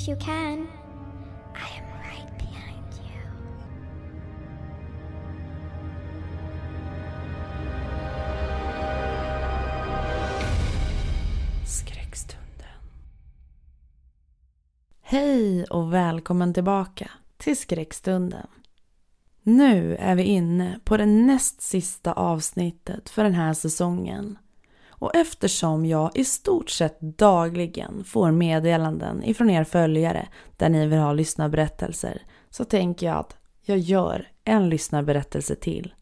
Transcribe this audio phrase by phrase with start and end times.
[0.00, 0.68] Catch you can.
[1.54, 3.20] I am right behind you.
[11.66, 12.38] Skräckstunden.
[15.00, 18.46] Hej och välkommen tillbaka till Skräckstunden.
[19.42, 24.38] Nu är vi inne på det näst sista avsnittet för den här säsongen.
[25.00, 30.98] Och eftersom jag i stort sett dagligen får meddelanden ifrån er följare där ni vill
[30.98, 35.94] ha lyssnarberättelser så tänker jag att jag gör en lyssnarberättelse till.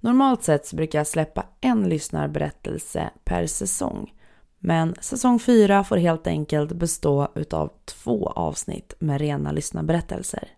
[0.00, 4.14] Normalt sett så brukar jag släppa en lyssnarberättelse per säsong.
[4.58, 10.48] Men säsong 4 får helt enkelt bestå utav två avsnitt med rena lyssnarberättelser.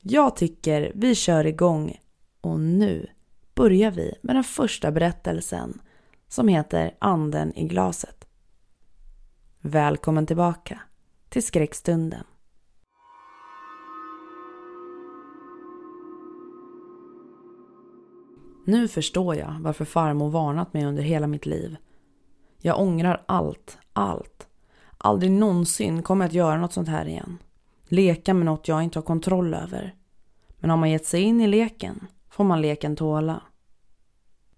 [0.00, 2.00] Jag tycker vi kör igång
[2.40, 3.06] och nu
[3.54, 5.80] börjar vi med den första berättelsen
[6.28, 8.26] som heter Anden i glaset.
[9.60, 10.80] Välkommen tillbaka
[11.28, 12.24] till skräckstunden.
[18.66, 21.76] Nu förstår jag varför farmor varnat mig under hela mitt liv.
[22.58, 24.48] Jag ångrar allt, allt.
[24.98, 27.38] Aldrig någonsin kommer jag att göra något sånt här igen.
[27.84, 29.94] Leka med något jag inte har kontroll över.
[30.58, 33.42] Men har man gett sig in i leken får man leken tåla.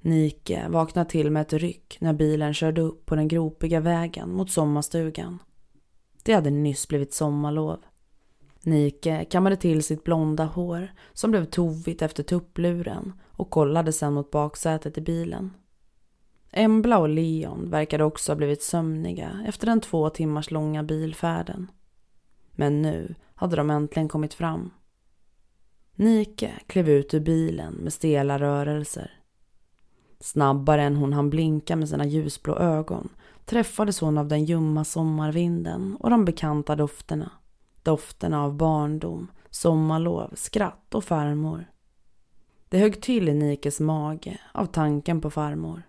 [0.00, 4.50] Nike vaknade till med ett ryck när bilen körde upp på den gropiga vägen mot
[4.50, 5.38] sommarstugan.
[6.22, 7.78] Det hade nyss blivit sommarlov.
[8.62, 14.30] Nike kammade till sitt blonda hår som blev tovigt efter tuppluren och kollade sen mot
[14.30, 15.50] baksätet i bilen.
[16.50, 21.70] Embla och Leon verkade också ha blivit sömniga efter den två timmars långa bilfärden.
[22.52, 24.70] Men nu hade de äntligen kommit fram.
[25.94, 29.17] Nike klev ut ur bilen med stela rörelser.
[30.20, 33.08] Snabbare än hon hann blinka med sina ljusblå ögon
[33.44, 37.30] träffades hon av den ljumma sommarvinden och de bekanta dofterna.
[37.82, 41.70] Dofterna av barndom, sommarlov, skratt och farmor.
[42.68, 45.82] Det högg till i Nikes mage av tanken på farmor.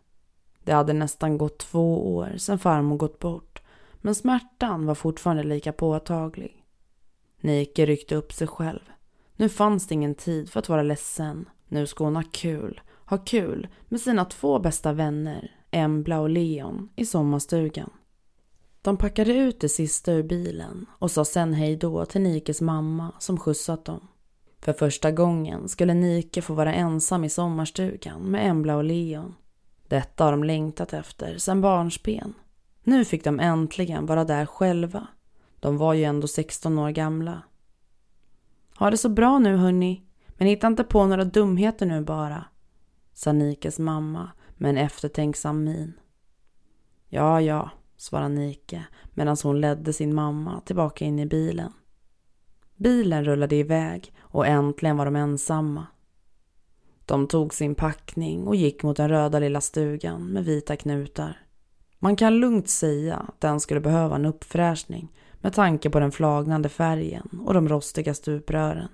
[0.63, 3.61] Det hade nästan gått två år sedan farmor gått bort
[4.01, 6.65] men smärtan var fortfarande lika påtaglig.
[7.41, 8.89] Nike ryckte upp sig själv.
[9.35, 11.49] Nu fanns det ingen tid för att vara ledsen.
[11.67, 16.89] Nu ska hon ha kul ha kul med sina två bästa vänner, Embla och Leon,
[16.95, 17.89] i sommarstugan.
[18.81, 23.11] De packade ut det sista ur bilen och sa sen hej då till Nikes mamma
[23.19, 24.07] som skjutsat dem.
[24.61, 29.35] För första gången skulle Nike få vara ensam i sommarstugan med Embla och Leon.
[29.87, 32.33] Detta har de längtat efter sedan barnsben.
[32.83, 35.07] Nu fick de äntligen vara där själva.
[35.59, 37.41] De var ju ändå 16 år gamla.
[38.75, 42.45] Ha det så bra nu hörni, men hitta inte på några dumheter nu bara,
[43.19, 45.93] sa Nikes mamma med en eftertänksam min.
[47.07, 51.73] Ja, ja, svarade Nike medan hon ledde sin mamma tillbaka in i bilen.
[52.75, 55.87] Bilen rullade iväg och äntligen var de ensamma.
[57.05, 61.45] De tog sin packning och gick mot den röda lilla stugan med vita knutar.
[61.99, 66.69] Man kan lugnt säga att den skulle behöva en uppfräschning med tanke på den flagnande
[66.69, 68.89] färgen och de rostiga stuprören.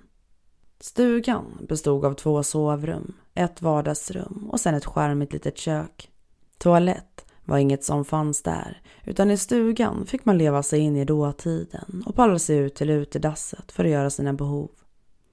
[0.80, 6.10] Stugan bestod av två sovrum, ett vardagsrum och sen ett skärmigt litet kök.
[6.58, 11.04] Toalett var inget som fanns där, utan i stugan fick man leva sig in i
[11.04, 14.70] dåtiden och palla sig ut till utedasset för att göra sina behov.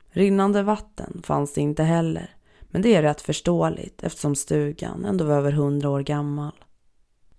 [0.10, 5.36] Rinnande vatten fanns det inte heller, men det är rätt förståeligt eftersom stugan ändå var
[5.36, 6.54] över hundra år gammal.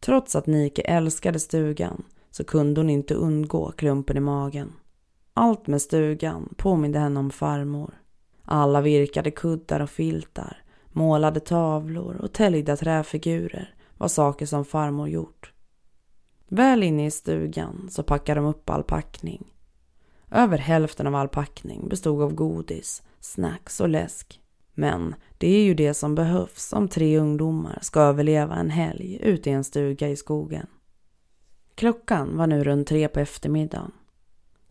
[0.01, 4.73] Trots att Nike älskade stugan så kunde hon inte undgå klumpen i magen.
[5.35, 7.95] Allt med stugan påminde henne om farmor.
[8.45, 15.53] Alla virkade kuddar och filtar, målade tavlor och täljda träfigurer var saker som farmor gjort.
[16.49, 19.53] Väl inne i stugan så packade de upp all packning.
[20.31, 24.41] Över hälften av all packning bestod av godis, snacks och läsk.
[24.75, 29.51] Men det är ju det som behövs om tre ungdomar ska överleva en helg ute
[29.51, 30.67] i en stuga i skogen.
[31.75, 33.93] Klockan var nu runt tre på eftermiddagen.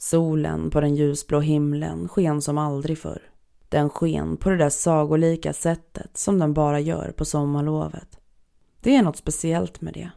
[0.03, 3.21] Solen på den ljusblå himlen sken som aldrig förr.
[3.69, 8.19] Den sken på det där sagolika sättet som den bara gör på sommarlovet.
[8.81, 10.11] Det är något speciellt med det.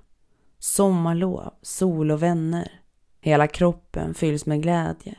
[0.58, 2.80] Sommarlov, sol och vänner.
[3.20, 5.14] Hela kroppen fylls med glädje.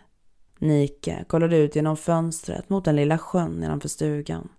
[0.60, 4.50] Nike kollade ut genom fönstret mot den lilla sjön nedanför stugan.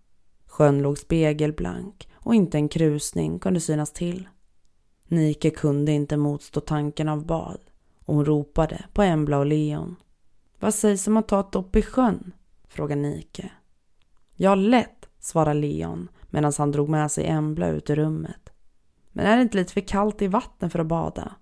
[0.46, 4.28] Sjön låg spegelblank och inte en krusning kunde synas till.
[5.08, 7.67] Nike kunde inte motstå tanken av bad
[8.08, 9.96] och hon ropade på Embla och Leon.
[10.58, 12.32] Vad sägs om att ta ett dopp i sjön?
[12.68, 13.50] frågade Nike.
[14.34, 18.50] Ja, lätt, svarade Leon medan han drog med sig Embla ut ur rummet.
[19.12, 21.34] Men är det inte lite för kallt i vatten för att bada?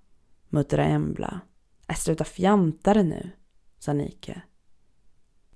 [0.49, 1.41] muttrade Embla.
[1.89, 3.31] Äh, sluta fjanta det nu,
[3.79, 4.43] sa Nike.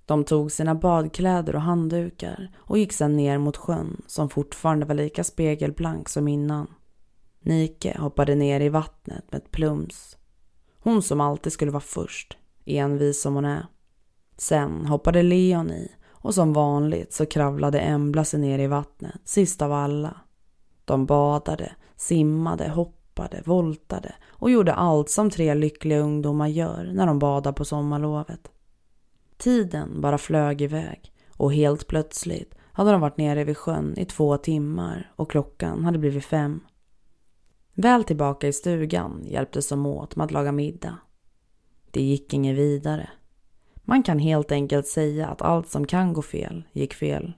[0.07, 4.95] De tog sina badkläder och handdukar och gick sedan ner mot sjön som fortfarande var
[4.95, 6.75] lika spegelblank som innan.
[7.41, 10.17] Nike hoppade ner i vattnet med ett plums.
[10.83, 13.67] Hon som alltid skulle vara först, envis som hon är.
[14.37, 19.63] Sen hoppade Leon i och som vanligt så kravlade Embla sig ner i vattnet, sist
[19.63, 20.21] av alla.
[20.85, 27.19] De badade, simmade, hoppade, voltade och gjorde allt som tre lyckliga ungdomar gör när de
[27.19, 28.51] badar på sommarlovet.
[29.37, 34.37] Tiden bara flög iväg och helt plötsligt hade de varit nere vid sjön i två
[34.37, 36.61] timmar och klockan hade blivit fem.
[37.75, 40.99] Väl tillbaka i stugan hjälptes de åt med att laga middag.
[41.91, 43.11] Det gick inget vidare.
[43.75, 47.33] Man kan helt enkelt säga att allt som kan gå fel gick fel.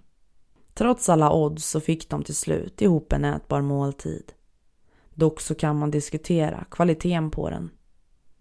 [0.74, 4.32] Trots alla odds så fick de till slut ihop en ätbar måltid.
[5.14, 7.70] Dock så kan man diskutera kvaliteten på den.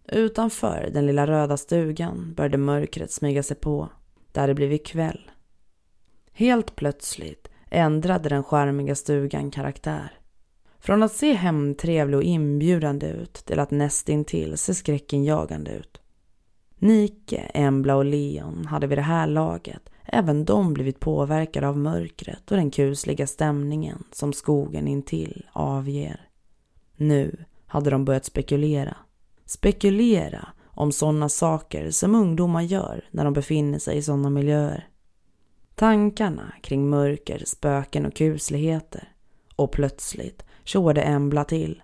[0.07, 3.89] Utanför den lilla röda stugan började mörkret smyga sig på.
[4.31, 5.31] Där Det blivit kväll.
[6.31, 10.20] Helt plötsligt ändrade den skärmiga stugan karaktär.
[10.81, 16.01] Från att se hemtrevlig och inbjudande ut till att nästintill se skräckinjagande ut.
[16.75, 22.51] Nike, Embla och Leon hade vid det här laget även de blivit påverkade av mörkret
[22.51, 26.29] och den kusliga stämningen som skogen intill avger.
[26.95, 28.97] Nu hade de börjat spekulera.
[29.45, 34.87] Spekulera om sådana saker som ungdomar gör när de befinner sig i sådana miljöer.
[35.75, 39.13] Tankarna kring mörker, spöken och kusligheter.
[39.55, 41.83] Och plötsligt tjoade Embla till.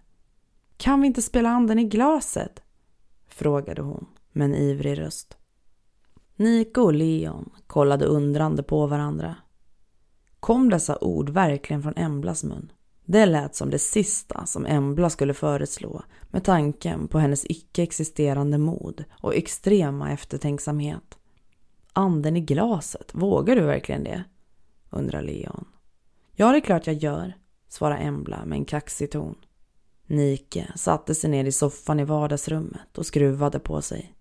[0.78, 2.62] Kan vi inte spela anden i glaset?
[3.28, 5.38] Frågade hon med en ivrig röst.
[6.36, 9.36] Nico och Leon kollade undrande på varandra.
[10.40, 12.72] Kom dessa ord verkligen från Emblas mun?
[13.06, 19.04] Det lät som det sista som Embla skulle föreslå med tanken på hennes icke-existerande mod
[19.12, 21.18] och extrema eftertänksamhet.
[21.94, 24.24] Anden i glaset, vågar du verkligen det?
[24.90, 25.66] undrar Leon.
[26.36, 27.34] Ja, det är klart jag gör,
[27.68, 29.36] svarar Embla med en kaxig ton.
[30.08, 34.14] Nike satte sig ner i soffan i vardagsrummet och skruvade på sig.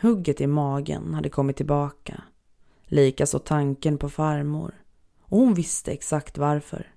[0.00, 2.22] Hugget i magen hade kommit tillbaka.
[2.84, 4.74] Likaså tanken på farmor.
[5.20, 6.92] Och hon visste exakt varför.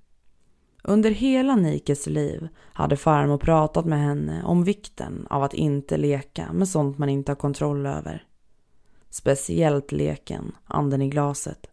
[0.83, 6.53] Under hela Nikes liv hade farmor pratat med henne om vikten av att inte leka
[6.53, 8.25] med sånt man inte har kontroll över.
[9.09, 11.67] Speciellt leken Anden i glaset.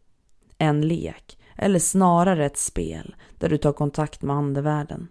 [0.58, 5.08] En lek, eller snarare ett spel, där du tar kontakt med andevärlden.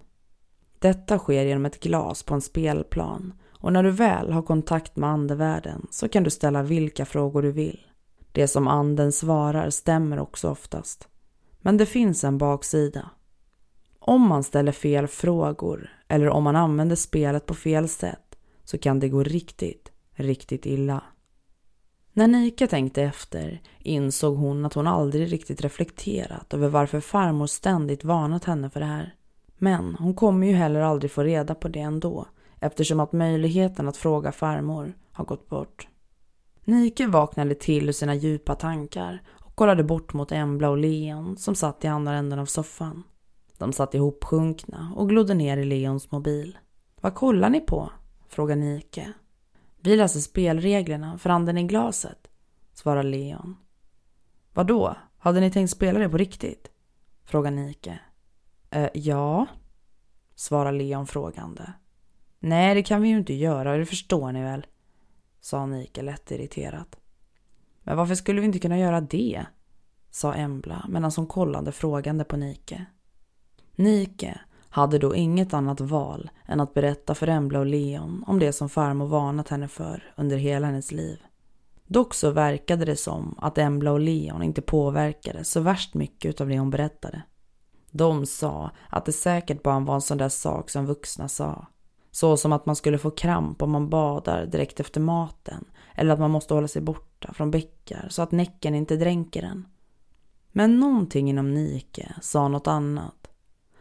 [0.80, 5.10] Detta sker genom ett glas på en spelplan och när du väl har kontakt med
[5.10, 7.88] andevärlden så kan du ställa vilka frågor du vill.
[8.32, 11.08] Det som anden svarar stämmer också oftast.
[11.62, 13.10] Men det finns en baksida.
[14.00, 19.00] Om man ställer fel frågor eller om man använder spelet på fel sätt så kan
[19.00, 21.04] det gå riktigt, riktigt illa.
[22.18, 28.04] När Nika tänkte efter insåg hon att hon aldrig riktigt reflekterat över varför farmor ständigt
[28.04, 29.16] varnat henne för det här.
[29.58, 32.26] Men hon kommer ju heller aldrig få reda på det ändå
[32.60, 35.88] eftersom att möjligheten att fråga farmor har gått bort.
[36.64, 41.56] Nike vaknade till ur sina djupa tankar och kollade bort mot Embla och Leon som
[41.56, 43.04] satt i andra änden av soffan.
[43.58, 46.58] De satt ihopsjunkna och glodde ner i Leons mobil.
[47.02, 47.92] Vad kollar ni på?
[48.28, 49.14] frågade Nike.
[49.88, 52.28] Vi läser spelreglerna för anden i glaset,
[52.74, 53.58] svarar Leon.
[54.54, 54.96] Vadå?
[55.18, 56.72] Hade ni tänkt spela det på riktigt?
[57.24, 58.00] frågar Nike.
[58.70, 59.46] Eh, ja,
[60.36, 61.74] svarar Leon frågande.
[62.40, 64.66] Nej, det kan vi ju inte göra, det förstår ni väl,
[65.40, 67.00] sa Nike lätt irriterat.
[67.80, 69.46] Men varför skulle vi inte kunna göra det?
[70.10, 72.86] sa Embla medan hon kollade frågande på Nike.
[73.76, 74.40] Nike
[74.78, 78.70] hade då inget annat val än att berätta för Embla och Leon om det som
[78.70, 81.20] farmor varnat henne för under hela hennes liv.
[81.88, 86.48] Dock så verkade det som att Embla och Leon inte påverkades så värst mycket av
[86.48, 87.22] det hon berättade.
[87.92, 91.68] De sa att det säkert bara var en sån där sak som vuxna sa.
[92.12, 95.66] Så som att man skulle få kramp om man badar direkt efter maten
[95.96, 99.68] eller att man måste hålla sig borta från bäckar så att näcken inte dränker en.
[100.52, 103.17] Men någonting inom Nike sa något annat.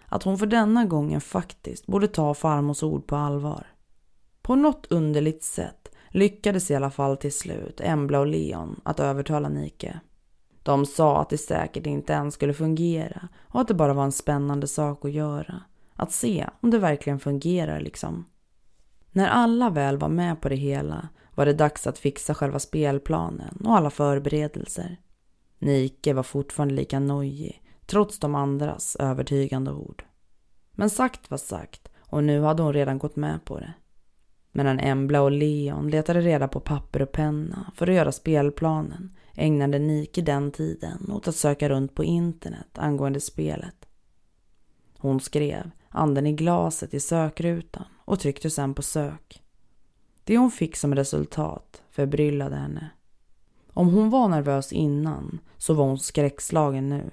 [0.08, 3.66] Att hon för denna gången faktiskt borde ta farmors ord på allvar.
[4.42, 9.48] På något underligt sätt lyckades i alla fall till slut Embla och Leon att övertala
[9.48, 10.00] Nike.
[10.62, 14.12] De sa att det säkert inte ens skulle fungera och att det bara var en
[14.12, 15.62] spännande sak att göra.
[15.94, 18.26] Att se om det verkligen fungerar liksom.
[19.12, 23.56] När alla väl var med på det hela var det dags att fixa själva spelplanen
[23.64, 24.96] och alla förberedelser.
[25.58, 30.04] Nike var fortfarande lika nojig, trots de andras övertygande ord.
[30.72, 33.72] Men sagt var sagt och nu hade hon redan gått med på det.
[34.52, 39.78] Medan Embla och Leon letade reda på papper och penna för att göra spelplanen ägnade
[39.78, 43.86] Nike den tiden åt att söka runt på internet angående spelet.
[44.98, 49.42] Hon skrev anden i glaset i sökrutan och tryckte sedan på sök.
[50.24, 52.90] Det hon fick som resultat förbryllade henne.
[53.72, 57.10] Om hon var nervös innan så var hon skräckslagen nu.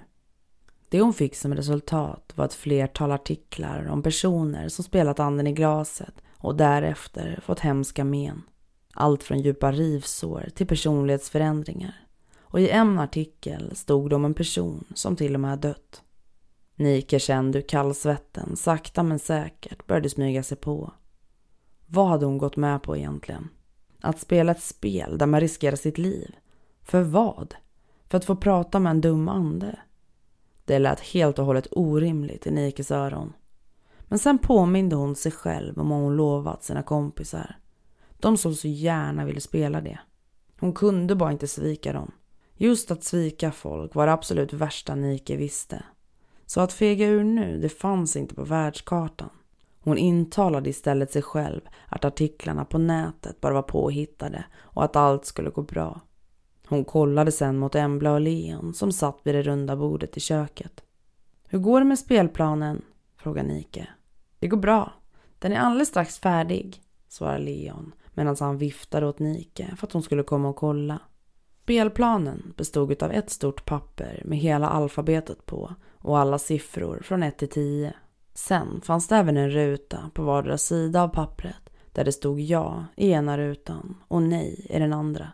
[0.94, 5.52] Det hon fick som resultat var ett flertal artiklar om personer som spelat anden i
[5.52, 8.42] glaset och därefter fått hemska men.
[8.92, 12.06] Allt från djupa rivsår till personlighetsförändringar.
[12.40, 16.02] Och i en artikel stod det om en person som till och med dött.
[16.74, 20.92] Nike kände hur kallsvetten sakta men säkert började smyga sig på.
[21.86, 23.48] Vad hade hon gått med på egentligen?
[24.00, 26.36] Att spela ett spel där man riskerar sitt liv?
[26.82, 27.54] För vad?
[28.08, 29.78] För att få prata med en dum ande?
[30.64, 33.32] Det lät helt och hållet orimligt i Nikes öron.
[34.08, 37.58] Men sen påminde hon sig själv om vad hon lovat sina kompisar.
[38.18, 39.98] De som så gärna ville spela det.
[40.60, 42.10] Hon kunde bara inte svika dem.
[42.56, 45.84] Just att svika folk var det absolut värsta Nike visste.
[46.46, 49.30] Så att fega ur nu, det fanns inte på världskartan.
[49.80, 55.24] Hon intalade istället sig själv att artiklarna på nätet bara var påhittade och att allt
[55.24, 56.00] skulle gå bra.
[56.68, 60.84] Hon kollade sen mot Embla och Leon som satt vid det runda bordet i köket.
[61.48, 62.82] Hur går det med spelplanen?
[63.16, 63.88] frågar Nike.
[64.38, 64.92] Det går bra.
[65.38, 70.02] Den är alldeles strax färdig, svarar Leon medan han viftade åt Nike för att hon
[70.02, 70.98] skulle komma och kolla.
[71.62, 77.38] Spelplanen bestod av ett stort papper med hela alfabetet på och alla siffror från 1
[77.38, 77.94] till 10.
[78.34, 82.84] Sen fanns det även en ruta på vardera sida av pappret där det stod ja
[82.96, 85.32] i ena rutan och nej i den andra.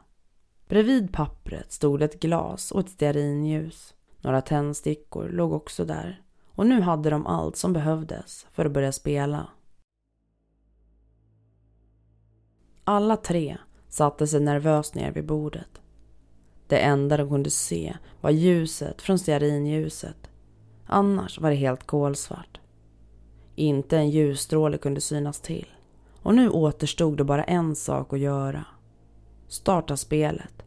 [0.71, 3.95] Bredvid pappret stod ett glas och ett stearinljus.
[4.21, 8.93] Några tändstickor låg också där och nu hade de allt som behövdes för att börja
[8.93, 9.49] spela.
[12.85, 13.59] Alla tre
[13.89, 15.81] satte sig nervöst ner vid bordet.
[16.67, 20.31] Det enda de kunde se var ljuset från stearinljuset.
[20.87, 22.61] Annars var det helt kolsvart.
[23.55, 25.67] Inte en ljusstråle kunde synas till.
[26.23, 28.65] Och nu återstod det bara en sak att göra.
[29.51, 30.63] Starta spelet.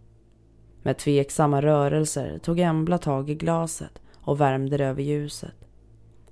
[0.81, 5.55] Med tveksamma rörelser tog Embla tag i glaset och värmde det över ljuset.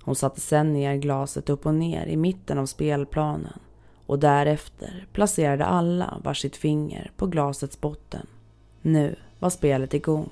[0.02, 3.58] Hon satte sen ner glaset upp och ner i mitten av spelplanen
[4.06, 8.26] och därefter placerade alla varsitt finger på glasets botten.
[8.82, 10.30] Nu var spelet igång.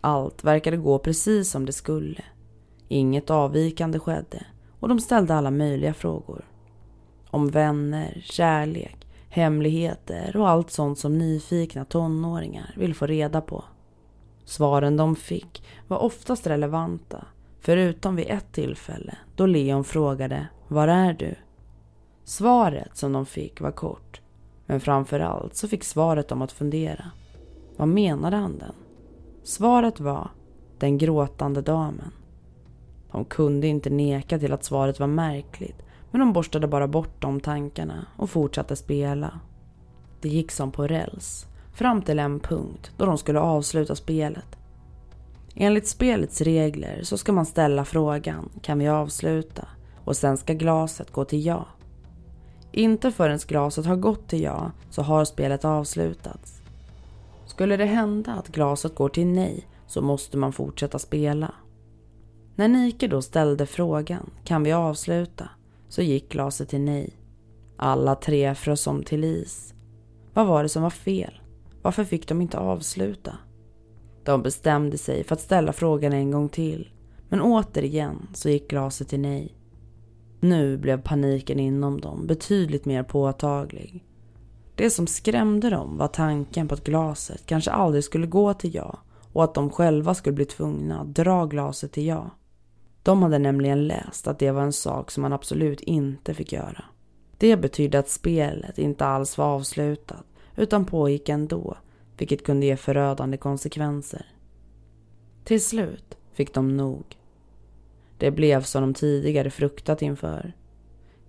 [0.00, 2.24] Allt verkade gå precis som det skulle.
[2.88, 4.46] Inget avvikande skedde
[4.80, 6.44] och de ställde alla möjliga frågor.
[7.30, 13.64] Om vänner, kärlek, hemligheter och allt sånt som nyfikna tonåringar vill få reda på.
[14.44, 17.24] Svaren de fick var oftast relevanta,
[17.60, 21.34] förutom vid ett tillfälle då Leon frågade Var är du?
[22.24, 24.20] Svaret som de fick var kort,
[24.66, 27.10] men framförallt så fick svaret dem att fundera.
[27.76, 28.74] Vad menade han den?
[29.42, 30.30] Svaret var
[30.78, 32.12] den gråtande damen.
[33.12, 35.85] De kunde inte neka till att svaret var märkligt
[36.16, 39.40] men de borstade bara bort de tankarna och fortsatte spela.
[40.20, 44.58] Det gick som på räls, fram till en punkt då de skulle avsluta spelet.
[45.54, 49.68] Enligt spelets regler så ska man ställa frågan kan vi avsluta
[50.04, 51.66] och sen ska glaset gå till ja.
[52.72, 56.62] Inte förrän glaset har gått till ja så har spelet avslutats.
[57.46, 61.54] Skulle det hända att glaset går till nej så måste man fortsätta spela.
[62.54, 65.48] När Nike då ställde frågan kan vi avsluta
[65.88, 67.16] så gick glaset till nej.
[67.76, 69.74] Alla tre frös om till is.
[70.34, 71.40] Vad var det som var fel?
[71.82, 73.38] Varför fick de inte avsluta?
[74.24, 76.88] De bestämde sig för att ställa frågan en gång till.
[77.28, 79.56] Men återigen så gick glaset till nej.
[80.40, 84.04] Nu blev paniken inom dem betydligt mer påtaglig.
[84.74, 88.98] Det som skrämde dem var tanken på att glaset kanske aldrig skulle gå till ja
[89.32, 92.30] och att de själva skulle bli tvungna att dra glaset till ja.
[93.06, 96.84] De hade nämligen läst att det var en sak som man absolut inte fick göra.
[97.38, 100.24] Det betydde att spelet inte alls var avslutat
[100.56, 101.76] utan pågick ändå,
[102.16, 104.26] vilket kunde ge förödande konsekvenser.
[105.44, 107.04] Till slut fick de nog.
[108.18, 110.52] Det blev som de tidigare fruktat inför.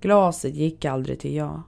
[0.01, 1.61] Glaset gick aldrig till ja.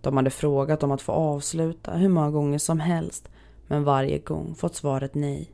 [0.00, 3.28] De hade frågat om att få avsluta hur många gånger som helst
[3.66, 5.50] men varje gång fått svaret nej.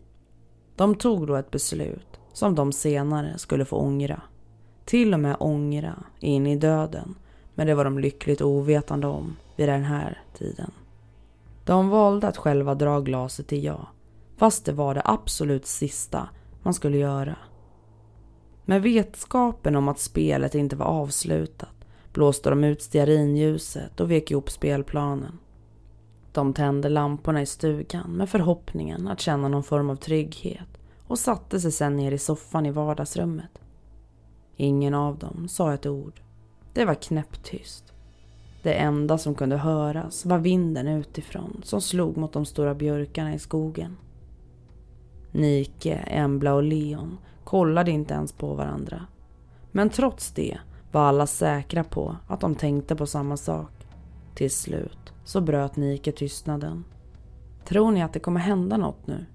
[0.77, 4.23] De tog då ett beslut som de senare skulle få ångra.
[4.85, 7.15] Till och med ångra in i döden
[7.55, 10.71] men det var de lyckligt ovetande om vid den här tiden.
[11.65, 13.89] De valde att själva dra glaset till ja
[14.37, 16.29] fast det var det absolut sista
[16.63, 17.37] man skulle göra.
[18.65, 21.69] Med vetskapen om att spelet inte var avslutat
[22.13, 25.39] blåste de ut stearinljuset och vek ihop spelplanen.
[26.33, 30.69] De tände lamporna i stugan med förhoppningen att känna någon form av trygghet
[31.07, 33.61] och satte sig sedan ner i soffan i vardagsrummet.
[34.57, 36.21] Ingen av dem sa ett ord.
[36.73, 37.93] Det var knäpptyst.
[38.63, 43.39] Det enda som kunde höras var vinden utifrån som slog mot de stora björkarna i
[43.39, 43.97] skogen.
[45.33, 49.07] Nike, Embla och Leon kollade inte ens på varandra.
[49.73, 50.59] Men trots det
[50.93, 53.71] var alla säkra på att de tänkte på samma sak.
[54.35, 56.85] Till slut så bröt Nike tystnaden.
[57.65, 59.27] Tror ni att det kommer hända något nu?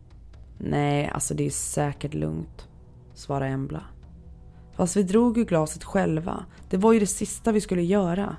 [0.62, 2.68] Nej, alltså det är säkert lugnt,
[3.14, 3.84] svarade Embla.
[4.74, 6.46] Fast vi drog ju glaset själva.
[6.70, 8.36] Det var ju det sista vi skulle göra,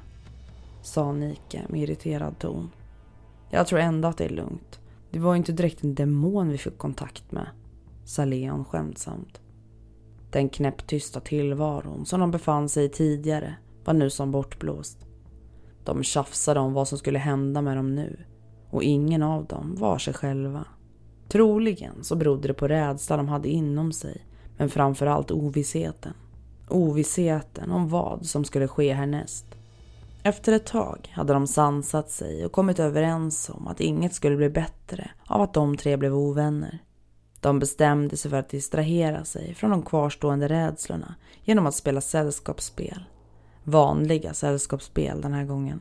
[0.82, 2.70] sa Nike med irriterad ton.
[3.50, 4.80] Jag tror ändå att det är lugnt.
[5.10, 7.46] Det var ju inte direkt en demon vi fick kontakt med,
[8.04, 9.40] sa Leon skämtsamt.
[10.30, 15.06] Den knäpptysta tillvaron som de befann sig i tidigare var nu som bortblåst.
[15.84, 18.24] De tjafsade om vad som skulle hända med dem nu
[18.70, 20.64] och ingen av dem var sig själva.
[21.30, 26.12] Troligen så berodde det på rädsla de hade inom sig men framförallt ovissheten.
[26.68, 29.46] Ovissheten om vad som skulle ske härnäst.
[30.22, 34.50] Efter ett tag hade de sansat sig och kommit överens om att inget skulle bli
[34.50, 36.78] bättre av att de tre blev ovänner.
[37.40, 41.14] De bestämde sig för att distrahera sig från de kvarstående rädslorna
[41.44, 43.04] genom att spela sällskapsspel.
[43.64, 45.80] Vanliga sällskapsspel den här gången.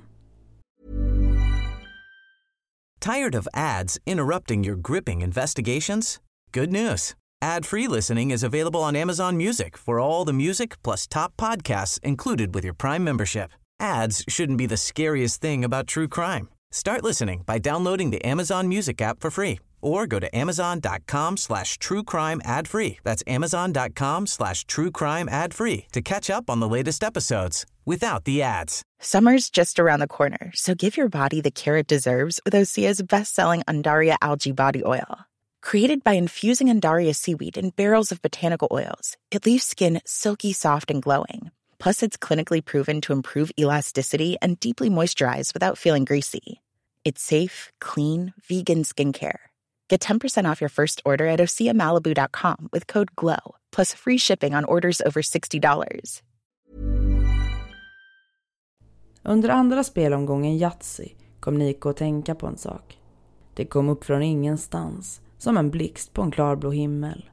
[3.00, 6.20] Tired of ads interrupting your gripping investigations?
[6.52, 7.16] Good news.
[7.42, 12.54] Ad-free listening is available on Amazon Music for all the music plus top podcasts included
[12.54, 13.52] with your Prime membership.
[13.80, 16.50] Ads shouldn't be the scariest thing about true crime.
[16.72, 21.78] Start listening by downloading the Amazon Music app for free or go to amazon.com slash
[21.78, 23.00] true crime ad free.
[23.04, 28.26] That's amazon.com slash true crime ad free to catch up on the latest episodes without
[28.26, 28.84] the ads.
[29.00, 33.02] Summer's just around the corner, so give your body the care it deserves with Osea's
[33.02, 35.20] best-selling Andaria Algae Body Oil.
[35.62, 40.92] Created by infusing Andaria seaweed in barrels of botanical oils, it leaves skin silky soft
[40.92, 41.52] and glowing.
[41.80, 46.62] Plus, it's clinically proven to improve elasticity and deeply moisturize without feeling greasy.
[47.06, 49.49] It's safe, clean, vegan skincare.
[49.92, 54.66] Get 10% off your first order at oseamalibu.com with code GLOW, plus free shipping on
[54.66, 56.22] orders over $60.
[59.24, 62.98] Under andra spelomgången Yatzy kom Nico att tänka på en sak.
[63.54, 67.30] Det kom upp från ingenstans, som en blixt på en klarblå himmel.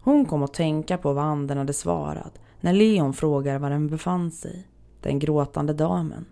[0.00, 4.30] Hon kom att tänka på vad anden hade svarat när Leon frågade var den befann
[4.30, 4.68] sig.
[5.00, 6.24] Den gråtande damen.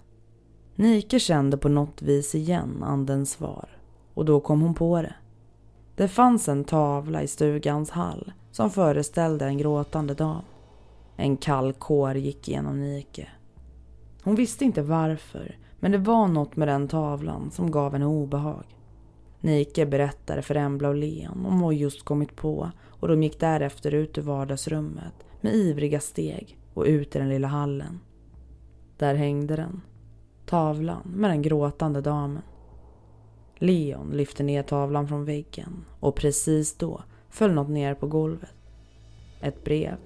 [0.75, 3.69] Nike kände på något vis igen andens svar
[4.15, 5.15] och då kom hon på det.
[5.97, 10.45] Det fanns en tavla i stugans hall som föreställde en gråtande dam.
[11.17, 13.29] En kall kår gick genom Nike.
[14.23, 18.65] Hon visste inte varför, men det var något med den tavlan som gav henne obehag.
[19.41, 23.95] Nike berättade för Embla och Leon om vad just kommit på och de gick därefter
[23.95, 28.01] ut ur vardagsrummet med ivriga steg och ut i den lilla hallen.
[28.99, 29.81] Där hängde den.
[30.47, 32.43] Tavlan med den gråtande damen.
[33.59, 38.55] Leon lyfte ner tavlan från väggen och precis då föll något ner på golvet.
[39.41, 39.97] Ett brev.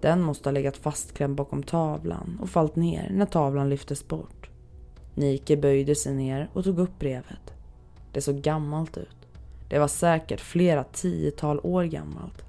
[0.00, 4.50] Den måste ha legat fastklämd bakom tavlan och fallit ner när tavlan lyftes bort.
[5.14, 7.54] Nike böjde sig ner och tog upp brevet.
[8.12, 9.28] Det såg gammalt ut.
[9.68, 12.44] Det var säkert flera tiotal år gammalt.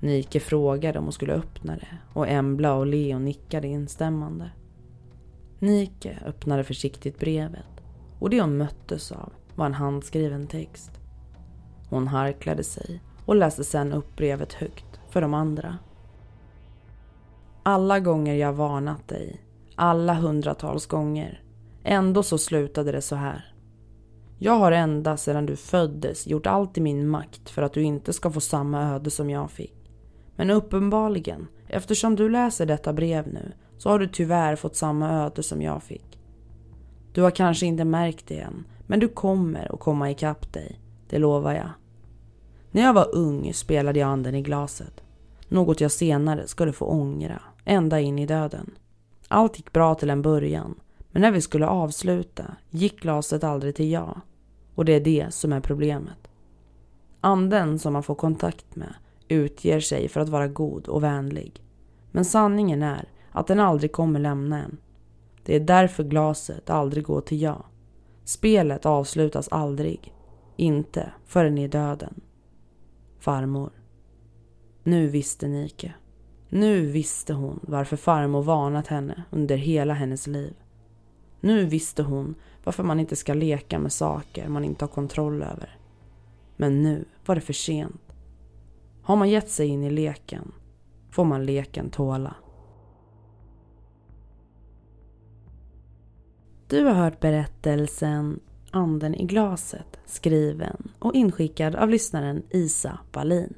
[0.00, 4.50] Nike frågade om hon skulle öppna det och Embla och Leon nickade instämmande.
[5.58, 7.75] Nike öppnade försiktigt brevet
[8.18, 10.90] och det hon möttes av var en handskriven text.
[11.90, 15.78] Hon harklade sig och läste sedan upp brevet högt för de andra.
[17.62, 19.40] Alla gånger jag varnat dig,
[19.74, 21.42] alla hundratals gånger.
[21.84, 23.52] Ändå så slutade det så här.
[24.38, 28.12] Jag har ända sedan du föddes gjort allt i min makt för att du inte
[28.12, 29.92] ska få samma öde som jag fick.
[30.36, 35.42] Men uppenbarligen, eftersom du läser detta brev nu, så har du tyvärr fått samma öde
[35.42, 36.15] som jag fick.
[37.16, 40.80] Du har kanske inte märkt det än, men du kommer att komma ikapp dig.
[41.08, 41.70] Det lovar jag.
[42.70, 45.04] När jag var ung spelade jag anden i glaset.
[45.48, 48.70] Något jag senare skulle få ångra, ända in i döden.
[49.28, 50.74] Allt gick bra till en början,
[51.10, 54.20] men när vi skulle avsluta gick glaset aldrig till ja.
[54.74, 56.28] Och det är det som är problemet.
[57.20, 58.94] Anden som man får kontakt med
[59.28, 61.62] utger sig för att vara god och vänlig.
[62.10, 64.78] Men sanningen är att den aldrig kommer lämna en.
[65.46, 67.66] Det är därför glaset aldrig går till ja.
[68.24, 70.14] Spelet avslutas aldrig.
[70.56, 72.20] Inte förrän i döden.
[73.18, 73.70] Farmor.
[74.82, 75.94] Nu visste Nike.
[76.48, 80.54] Nu visste hon varför farmor varnat henne under hela hennes liv.
[81.40, 85.78] Nu visste hon varför man inte ska leka med saker man inte har kontroll över.
[86.56, 88.12] Men nu var det för sent.
[89.02, 90.52] Har man gett sig in i leken
[91.10, 92.34] får man leken tåla.
[96.68, 103.54] Du har hört berättelsen Anden i glaset skriven och inskickad av lyssnaren Isa Wallin.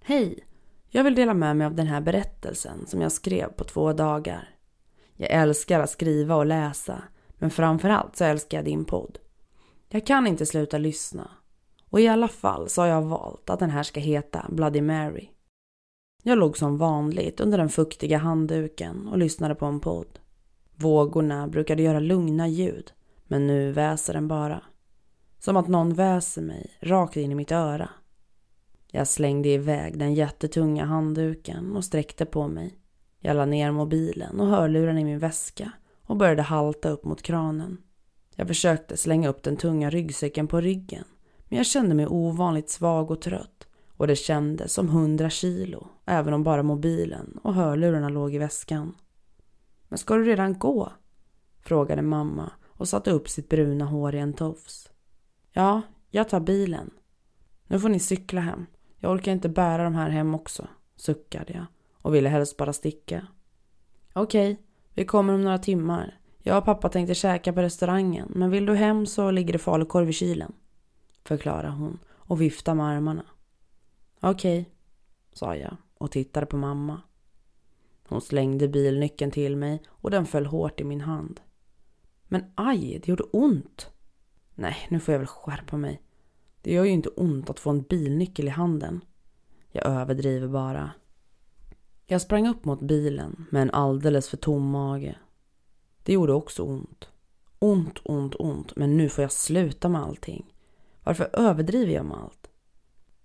[0.00, 0.46] Hej!
[0.88, 4.48] Jag vill dela med mig av den här berättelsen som jag skrev på två dagar.
[5.16, 7.02] Jag älskar att skriva och läsa,
[7.38, 9.18] men framförallt så älskar jag din podd.
[9.88, 11.30] Jag kan inte sluta lyssna.
[11.94, 15.28] Och i alla fall så har jag valt att den här ska heta Bloody Mary.
[16.22, 20.18] Jag låg som vanligt under den fuktiga handduken och lyssnade på en podd.
[20.76, 22.92] Vågorna brukade göra lugna ljud,
[23.24, 24.62] men nu väser den bara.
[25.38, 27.88] Som att någon väser mig rakt in i mitt öra.
[28.90, 32.78] Jag slängde iväg den jättetunga handduken och sträckte på mig.
[33.18, 37.78] Jag la ner mobilen och hörluren i min väska och började halta upp mot kranen.
[38.34, 41.04] Jag försökte slänga upp den tunga ryggsäcken på ryggen
[41.54, 46.34] men jag kände mig ovanligt svag och trött och det kändes som hundra kilo även
[46.34, 48.94] om bara mobilen och hörlurarna låg i väskan.
[49.88, 50.92] Men ska du redan gå?
[51.62, 54.90] frågade mamma och satte upp sitt bruna hår i en tofs.
[55.52, 56.90] Ja, jag tar bilen.
[57.66, 58.66] Nu får ni cykla hem.
[58.98, 63.26] Jag orkar inte bära de här hem också, suckade jag och ville helst bara sticka.
[64.12, 64.62] Okej,
[64.94, 66.18] vi kommer om några timmar.
[66.38, 70.10] Jag och pappa tänkte käka på restaurangen, men vill du hem så ligger det falukorv
[70.10, 70.52] i kylen.
[71.24, 73.24] Förklarade hon och viftade med armarna.
[74.20, 74.70] Okej,
[75.32, 77.00] sa jag och tittade på mamma.
[78.08, 81.40] Hon slängde bilnyckeln till mig och den föll hårt i min hand.
[82.24, 83.90] Men aj, det gjorde ont.
[84.54, 86.02] Nej, nu får jag väl skärpa mig.
[86.62, 89.04] Det gör ju inte ont att få en bilnyckel i handen.
[89.70, 90.90] Jag överdriver bara.
[92.06, 95.18] Jag sprang upp mot bilen med en alldeles för tom mage.
[96.02, 97.08] Det gjorde också ont.
[97.58, 100.53] Ont, ont, ont, men nu får jag sluta med allting.
[101.04, 102.50] Varför överdriver jag med allt?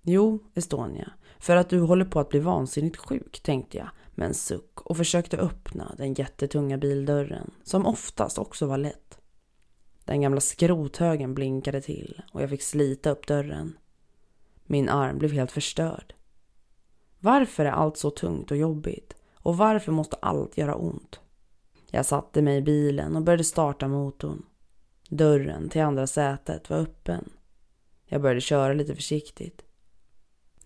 [0.01, 4.33] Jo, Estonia, för att du håller på att bli vansinnigt sjuk, tänkte jag med en
[4.33, 9.19] suck och försökte öppna den jättetunga bildörren, som oftast också var lätt.
[10.05, 13.77] Den gamla skrothögen blinkade till och jag fick slita upp dörren.
[14.65, 16.13] Min arm blev helt förstörd.
[17.19, 19.15] Varför är allt så tungt och jobbigt?
[19.33, 21.19] Och varför måste allt göra ont?
[21.91, 24.45] Jag satte mig i bilen och började starta motorn.
[25.09, 27.29] Dörren till andra sätet var öppen.
[28.11, 29.61] Jag började köra lite försiktigt.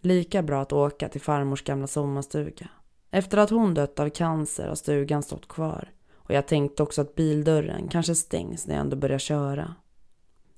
[0.02, 2.70] Lika bra att åka till farmors gamla sommarstuga.
[3.12, 7.16] Efter att hon dött av cancer har stugan stått kvar och jag tänkte också att
[7.16, 9.76] bildörren kanske stängs när jag ändå börjar köra.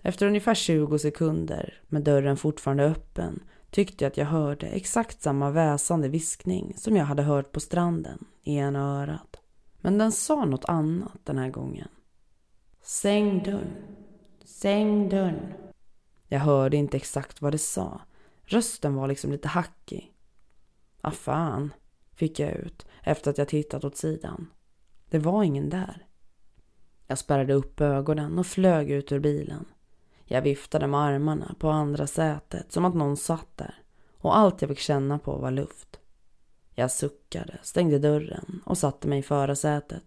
[0.02, 5.52] Efter ungefär 20 sekunder med dörren fortfarande öppen tyckte jag att jag hörde exakt samma
[5.52, 9.38] väsande viskning som jag hade hört på stranden i ena örat.
[9.82, 11.88] Men den sa något annat den här gången.
[12.82, 13.74] Sängdörren,
[14.62, 15.10] dörren.
[15.10, 15.54] Dörren.
[16.28, 18.02] Jag hörde inte exakt vad det sa.
[18.44, 20.14] Rösten var liksom lite hackig.
[21.02, 21.74] Ah fan,
[22.14, 24.48] fick jag ut efter att jag tittat åt sidan.
[25.10, 26.08] Det var ingen där.
[27.08, 29.66] Jag spärrade upp ögonen och flög ut ur bilen.
[30.26, 33.76] Jag viftade med armarna på andra sätet som att någon satt där
[34.18, 36.00] och allt jag fick känna på var luft.
[36.76, 40.04] Jag suckade, stängde dörren och satte mig i förarsätet.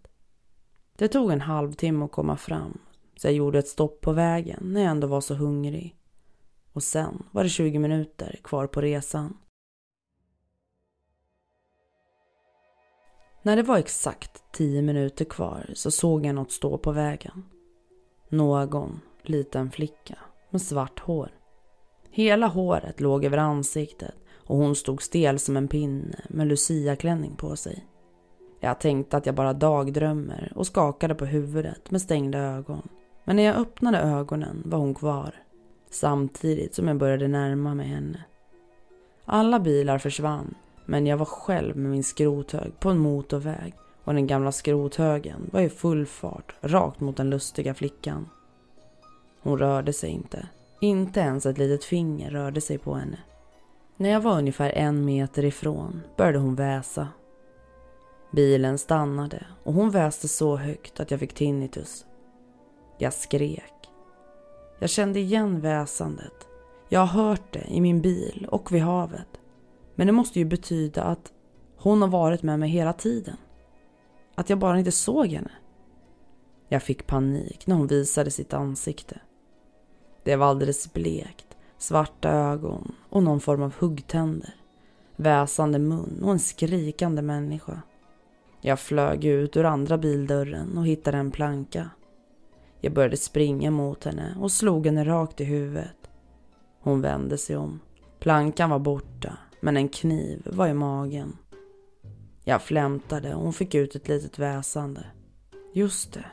[0.96, 2.78] Det tog en halvtimme att komma fram
[3.16, 5.97] så jag gjorde ett stopp på vägen när jag ändå var så hungrig.
[6.72, 9.36] Och sen var det 20 minuter kvar på resan.
[13.42, 17.44] När det var exakt 10 minuter kvar så såg jag något stå på vägen.
[18.28, 20.18] Någon liten flicka
[20.50, 21.30] med svart hår.
[22.10, 27.56] Hela håret låg över ansiktet och hon stod stel som en pinne med Lucia-klänning på
[27.56, 27.86] sig.
[28.60, 32.88] Jag tänkte att jag bara dagdrömmer och skakade på huvudet med stängda ögon.
[33.24, 35.34] Men när jag öppnade ögonen var hon kvar.
[35.90, 38.24] Samtidigt som jag började närma mig henne.
[39.24, 40.54] Alla bilar försvann,
[40.86, 43.74] men jag var själv med min skrothög på en motorväg
[44.04, 48.28] och den gamla skrothögen var i full fart rakt mot den lustiga flickan.
[49.40, 50.48] Hon rörde sig inte.
[50.80, 53.18] Inte ens ett litet finger rörde sig på henne.
[53.96, 57.08] När jag var ungefär en meter ifrån började hon väsa.
[58.30, 62.06] Bilen stannade och hon väste så högt att jag fick tinnitus.
[62.98, 63.77] Jag skrek.
[64.78, 66.48] Jag kände igen väsandet.
[66.88, 69.40] Jag har hört det i min bil och vid havet.
[69.94, 71.32] Men det måste ju betyda att
[71.76, 73.36] hon har varit med mig hela tiden.
[74.34, 75.50] Att jag bara inte såg henne.
[76.68, 79.20] Jag fick panik när hon visade sitt ansikte.
[80.22, 84.54] Det var alldeles blekt, svarta ögon och någon form av huggtänder.
[85.16, 87.82] Väsande mun och en skrikande människa.
[88.60, 91.90] Jag flög ut ur andra bildörren och hittade en planka.
[92.80, 96.10] Jag började springa mot henne och slog henne rakt i huvudet.
[96.80, 97.80] Hon vände sig om.
[98.18, 101.36] Plankan var borta, men en kniv var i magen.
[102.44, 105.06] Jag flämtade och hon fick ut ett litet väsande.
[105.72, 106.24] Just det.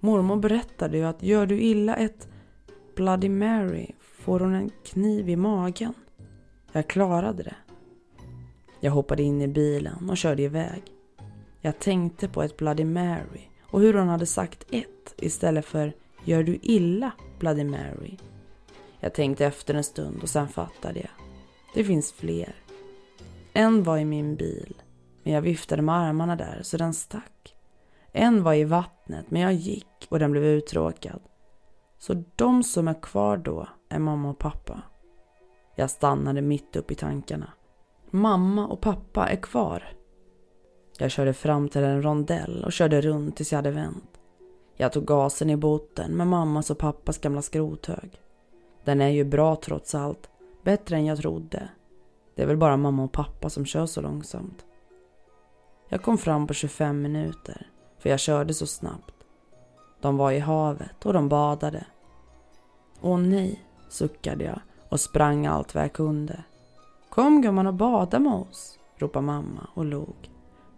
[0.00, 2.28] Mormor berättade ju att gör du illa ett
[2.96, 5.94] Bloody Mary får hon en kniv i magen.
[6.72, 7.56] Jag klarade det.
[8.80, 10.82] Jag hoppade in i bilen och körde iväg.
[11.60, 15.92] Jag tänkte på ett Bloody Mary och hur hon hade sagt ett istället för
[16.24, 18.16] Gör du illa Bloody Mary?
[19.00, 21.10] Jag tänkte efter en stund och sen fattade jag.
[21.74, 22.54] Det finns fler.
[23.52, 24.82] En var i min bil,
[25.22, 27.54] men jag viftade med armarna där så den stack.
[28.12, 31.20] En var i vattnet, men jag gick och den blev uttråkad.
[31.98, 34.82] Så de som är kvar då är mamma och pappa.
[35.74, 37.52] Jag stannade mitt upp i tankarna.
[38.10, 39.94] Mamma och pappa är kvar.
[40.98, 44.20] Jag körde fram till en rondell och körde runt tills jag hade vänt.
[44.76, 48.20] Jag tog gasen i botten med mammas och pappas gamla skrothög.
[48.84, 50.30] Den är ju bra trots allt.
[50.62, 51.68] Bättre än jag trodde.
[52.34, 54.64] Det är väl bara mamma och pappa som kör så långsamt.
[55.88, 57.66] Jag kom fram på 25 minuter,
[57.98, 59.14] för jag körde så snabbt.
[60.00, 61.86] De var i havet och de badade.
[63.00, 66.44] Åh nej, suckade jag och sprang allt vad jag kunde.
[67.10, 70.33] Kom gumman och bada med oss, ropade mamma och log.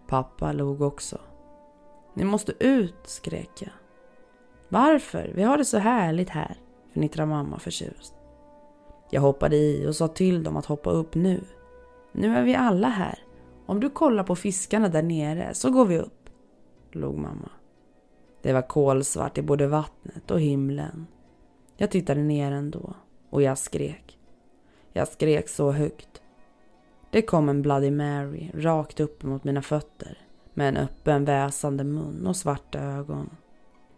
[0.07, 1.19] Pappa log också.
[2.15, 3.73] Ni måste ut, skrek jag.
[4.69, 5.33] Varför?
[5.35, 6.57] Vi har det så härligt här,
[6.93, 8.15] fnittrade mamma förtjust.
[9.11, 11.41] Jag hoppade i och sa till dem att hoppa upp nu.
[12.13, 13.19] Nu är vi alla här.
[13.67, 16.31] Om du kollar på fiskarna där nere så går vi upp,
[16.93, 17.51] log mamma.
[18.43, 21.07] Det var kolsvart i både vattnet och himlen.
[21.77, 22.95] Jag tittade ner ändå
[23.31, 24.19] och jag skrek.
[24.93, 26.23] Jag skrek så högt.
[27.17, 30.19] Det kom en Bloody Mary rakt upp mot mina fötter
[30.55, 33.31] med en öppen väsande mun och svarta ögon.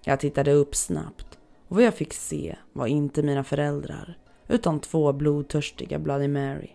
[0.04, 5.12] Jag tittade upp snabbt och vad jag fick se var inte mina föräldrar utan två
[5.12, 6.70] blodtörstiga Bloody Mary.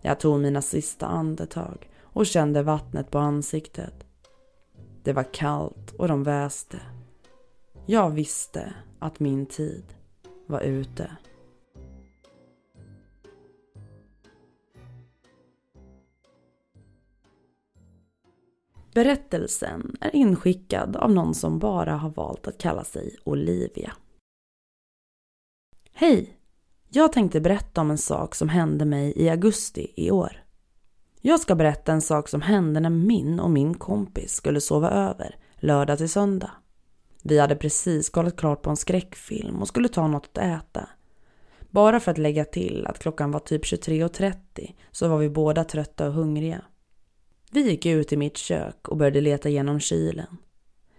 [0.00, 4.06] Jag tog mina sista andetag och kände vattnet på ansiktet.
[5.02, 6.80] Det var kallt och de väste.
[7.86, 9.84] Jag visste att min tid
[10.46, 11.10] var ute.
[18.96, 23.92] Berättelsen är inskickad av någon som bara har valt att kalla sig Olivia.
[25.92, 26.38] Hej!
[26.88, 30.44] Jag tänkte berätta om en sak som hände mig i augusti i år.
[31.20, 35.36] Jag ska berätta en sak som hände när min och min kompis skulle sova över
[35.56, 36.50] lördag till söndag.
[37.22, 40.88] Vi hade precis kollat klart på en skräckfilm och skulle ta något att äta.
[41.70, 46.06] Bara för att lägga till att klockan var typ 23.30 så var vi båda trötta
[46.06, 46.62] och hungriga.
[47.56, 50.36] Vi gick ut i mitt kök och började leta igenom kylen.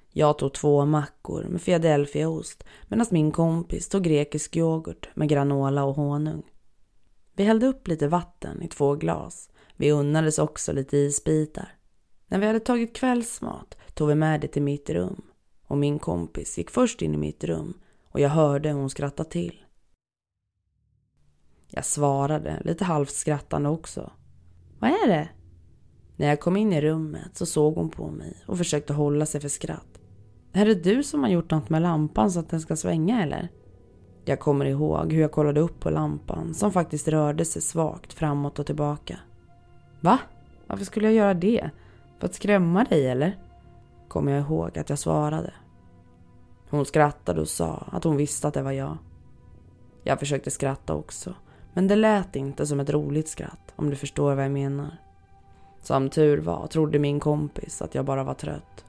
[0.09, 5.95] Jag tog två mackor med Philadelphiaost medan min kompis tog grekisk yoghurt med granola och
[5.95, 6.43] honung.
[7.35, 9.49] Vi hällde upp lite vatten i två glas.
[9.75, 11.77] Vi unnades också lite isbitar.
[12.27, 15.21] När vi hade tagit kvällsmat tog vi med det till mitt rum
[15.67, 19.63] och min kompis gick först in i mitt rum och jag hörde hon skratta till.
[21.67, 24.11] Jag svarade, lite halvt skrattande också.
[24.79, 25.29] Vad är det?
[26.19, 29.41] När jag kom in i rummet så såg hon på mig och försökte hålla sig
[29.41, 29.99] för skratt.
[30.53, 33.49] Är det du som har gjort något med lampan så att den ska svänga eller?
[34.25, 38.59] Jag kommer ihåg hur jag kollade upp på lampan som faktiskt rörde sig svagt framåt
[38.59, 39.19] och tillbaka.
[39.99, 40.19] Va?
[40.67, 41.69] Varför skulle jag göra det?
[42.19, 43.37] För att skrämma dig eller?
[44.07, 45.53] Kommer jag ihåg att jag svarade.
[46.69, 48.97] Hon skrattade och sa att hon visste att det var jag.
[50.03, 51.33] Jag försökte skratta också,
[51.73, 54.97] men det lät inte som ett roligt skratt om du förstår vad jag menar.
[55.81, 58.85] Som tur var trodde min kompis att jag bara var trött.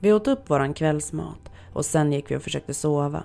[0.00, 3.24] Vi åt upp våran kvällsmat och sen gick vi och försökte sova.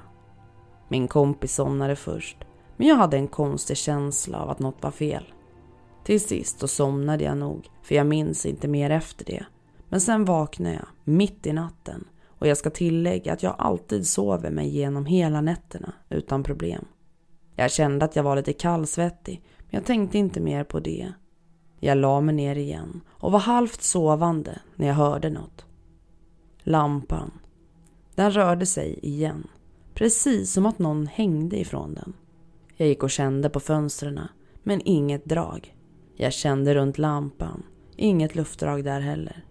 [0.87, 2.37] Min kompis somnade först,
[2.77, 5.33] men jag hade en konstig känsla av att något var fel.
[6.03, 9.45] Till sist så somnade jag nog, för jag minns inte mer efter det.
[9.89, 12.07] Men sen vaknade jag, mitt i natten,
[12.39, 16.85] och jag ska tillägga att jag alltid sover mig igenom hela nätterna utan problem.
[17.55, 21.13] Jag kände att jag var lite kallsvettig, men jag tänkte inte mer på det.
[21.79, 25.65] Jag la mig ner igen och var halvt sovande när jag hörde något.
[26.59, 27.31] Lampan.
[28.15, 29.47] Den rörde sig igen,
[29.93, 32.13] precis som att någon hängde ifrån den.
[32.75, 34.19] Jag gick och kände på fönstren,
[34.63, 35.75] men inget drag.
[36.15, 37.63] Jag kände runt lampan,
[37.95, 39.45] inget luftdrag där heller.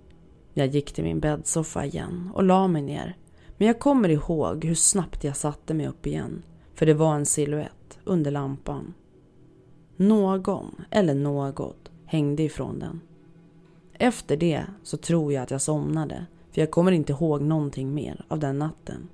[0.54, 3.16] Jag gick till min bäddsoffa igen och la mig ner.
[3.56, 6.42] Men jag kommer ihåg hur snabbt jag satte mig upp igen.
[6.74, 8.94] För det var en siluett under lampan.
[9.96, 13.00] Någon, eller något, hängde ifrån den.
[13.98, 16.26] Efter det så tror jag att jag somnade.
[16.52, 19.08] För jag kommer inte ihåg någonting mer av den natten.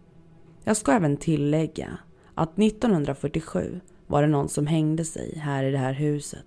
[0.65, 1.99] Jag ska även tillägga
[2.35, 6.45] att 1947 var det någon som hängde sig här i det här huset.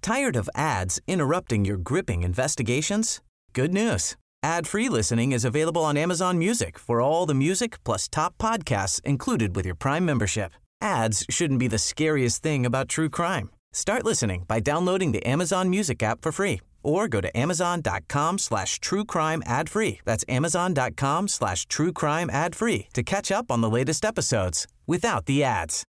[0.00, 3.20] Tired of ads interrupting your gripping investigations?
[3.52, 4.16] Good news.
[4.46, 9.56] Ad-free listening is available on Amazon Music for all the music plus top podcasts included
[9.56, 10.52] with your Prime membership.
[10.80, 13.48] Ads shouldn't be the scariest thing about true crime.
[13.78, 18.80] Start listening by downloading the Amazon Music app for free or go to amazon.com slash
[18.80, 20.00] truecrime ad free.
[20.04, 25.44] That's amazon.com slash truecrime ad free to catch up on the latest episodes without the
[25.44, 25.84] ads.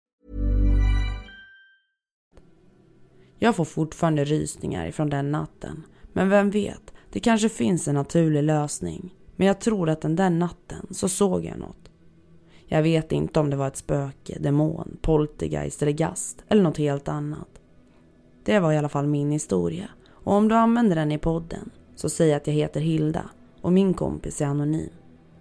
[3.38, 5.82] Jag får fortfarande rysningar ifrån den natten.
[6.12, 9.14] Men vem vet, det kanske finns en naturlig lösning.
[9.36, 11.90] Men jag tror att den där natten så såg jag något.
[12.66, 17.08] Jag vet inte om det var ett spöke, demon, poltergeist eller gast eller något helt
[17.08, 17.57] annat.
[18.48, 19.88] Det var i alla fall min historia.
[20.10, 23.22] Och om du använder den i podden så säg att jag heter Hilda
[23.60, 24.90] och min kompis är anonym.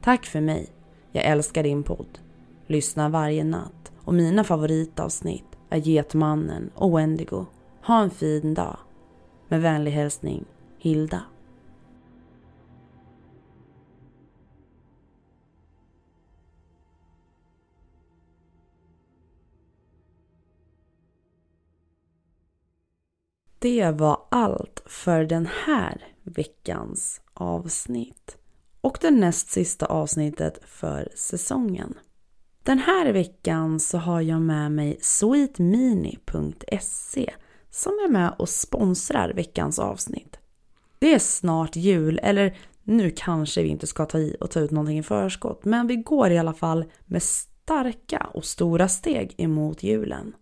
[0.01, 0.67] Tack för mig.
[1.11, 2.19] Jag älskar din podd.
[2.65, 7.45] Lyssnar varje natt och mina favoritavsnitt är Getmannen och Wendigo.
[7.85, 8.77] Ha en fin dag.
[9.47, 10.45] Med vänlig hälsning,
[10.79, 11.21] Hilda.
[23.59, 28.37] Det var allt för den här veckans avsnitt.
[28.81, 31.93] Och det näst sista avsnittet för säsongen.
[32.63, 36.13] Den här veckan så har jag med mig sweetmini.se
[37.69, 40.39] som är med och sponsrar veckans avsnitt.
[40.99, 44.71] Det är snart jul, eller nu kanske vi inte ska ta i och ta ut
[44.71, 49.83] någonting i förskott, men vi går i alla fall med starka och stora steg emot
[49.83, 50.35] julen.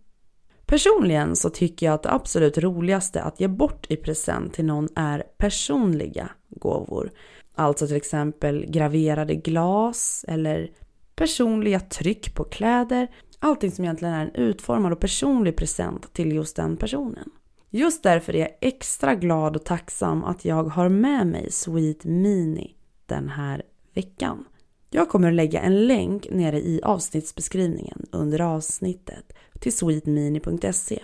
[0.66, 4.88] Personligen så tycker jag att det absolut roligaste att ge bort i present till någon
[4.96, 7.10] är personliga gåvor.
[7.54, 10.70] Alltså till exempel graverade glas eller
[11.16, 13.08] personliga tryck på kläder.
[13.38, 17.30] Allting som egentligen är en utformad och personlig present till just den personen.
[17.70, 22.76] Just därför är jag extra glad och tacksam att jag har med mig Sweet Mini
[23.06, 23.62] den här
[23.94, 24.44] veckan.
[24.90, 31.02] Jag kommer att lägga en länk nere i avsnittsbeskrivningen under avsnittet till sweetmini.se.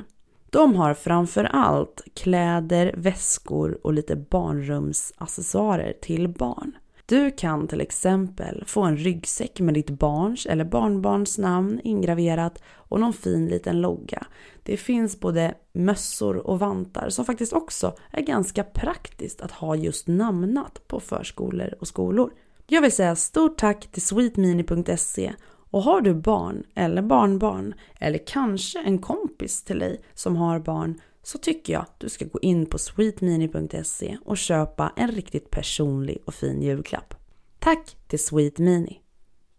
[0.51, 6.73] De har framför allt kläder, väskor och lite barnrumsaccessoarer till barn.
[7.07, 13.01] Du kan till exempel få en ryggsäck med ditt barns eller barnbarns namn ingraverat och
[13.01, 14.27] någon fin liten logga.
[14.63, 20.09] Det finns både mössor och vantar som faktiskt också är ganska praktiskt att ha just
[20.09, 22.31] namnat på förskolor och skolor.
[22.67, 25.33] Jag vill säga stort tack till sweetmini.se
[25.71, 31.01] och har du barn eller barnbarn eller kanske en kompis till dig som har barn
[31.23, 36.35] så tycker jag du ska gå in på sweetmini.se och köpa en riktigt personlig och
[36.35, 37.15] fin julklapp.
[37.59, 39.03] Tack till SweetMini.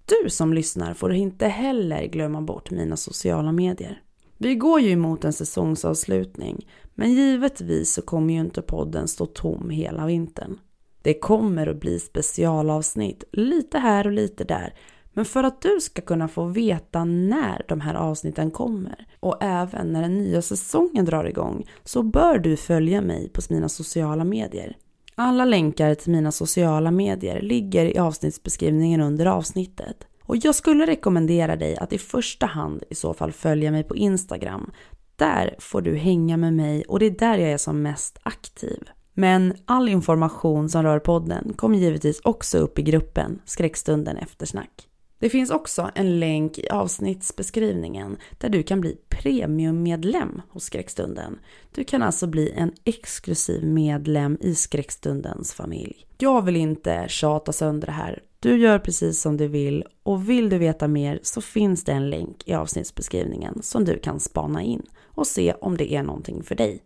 [0.05, 4.01] Du som lyssnar får inte heller glömma bort mina sociala medier.
[4.37, 9.69] Vi går ju emot en säsongsavslutning, men givetvis så kommer ju inte podden stå tom
[9.69, 10.59] hela vintern.
[11.03, 14.73] Det kommer att bli specialavsnitt, lite här och lite där,
[15.13, 19.93] men för att du ska kunna få veta när de här avsnitten kommer och även
[19.93, 24.77] när den nya säsongen drar igång så bör du följa mig på mina sociala medier.
[25.15, 30.07] Alla länkar till mina sociala medier ligger i avsnittsbeskrivningen under avsnittet.
[30.21, 33.95] Och jag skulle rekommendera dig att i första hand i så fall följa mig på
[33.95, 34.71] Instagram.
[35.15, 38.83] Där får du hänga med mig och det är där jag är som mest aktiv.
[39.13, 44.87] Men all information som rör podden kommer givetvis också upp i gruppen Skräckstunden eftersnack.
[45.19, 51.39] Det finns också en länk i avsnittsbeskrivningen där du kan bli premiummedlem hos Skräckstunden.
[51.71, 56.05] Du kan alltså bli en exklusiv medlem i Skräckstundens familj.
[56.17, 58.23] Jag vill inte tjata sönder det här.
[58.39, 62.09] Du gör precis som du vill och vill du veta mer så finns det en
[62.09, 66.55] länk i avsnittsbeskrivningen som du kan spana in och se om det är någonting för
[66.55, 66.83] dig.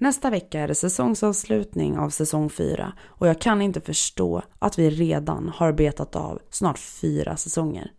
[0.00, 4.90] Nästa vecka är det säsongsavslutning av säsong 4 och jag kan inte förstå att vi
[4.90, 7.92] redan har betat av snart fyra säsonger.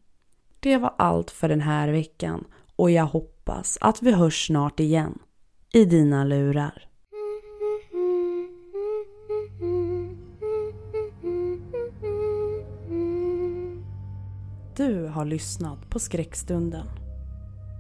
[0.60, 2.46] Det var allt för den här veckan
[2.76, 5.20] och jag hoppas att vi hörs snart igen
[5.74, 6.86] i dina lurar.
[14.76, 16.88] Du har lyssnat på Skräckstunden.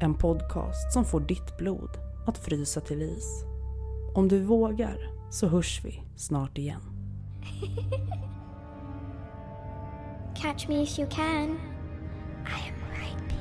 [0.01, 1.89] En podcast som får ditt blod
[2.27, 3.48] att frysa till is.
[4.19, 4.97] Om du vågar
[5.29, 6.81] så hörs vi snart igen.
[10.35, 11.49] Catch me if you can.
[12.45, 13.38] I am right